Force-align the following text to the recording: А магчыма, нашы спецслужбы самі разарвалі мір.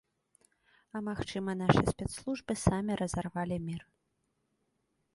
А 0.99 1.01
магчыма, 1.09 1.51
нашы 1.61 1.81
спецслужбы 1.91 2.53
самі 2.65 2.93
разарвалі 3.05 3.63
мір. 3.71 3.81